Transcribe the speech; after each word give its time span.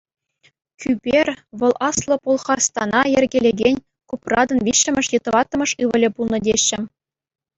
Кӳпер 0.81 1.27
вӑл 1.59 1.73
Аслӑ 1.89 2.15
Пӑлхарстана 2.23 3.01
йӗркелекен 3.13 3.75
Купратӑн 4.13 4.59
виҫҫӗмӗш 4.69 5.07
е 5.17 5.23
тӑваттӑмӗш 5.27 5.71
ывӑлӗ 5.85 6.09
пулнӑ, 6.17 6.39
теҫҫӗ. 6.49 6.79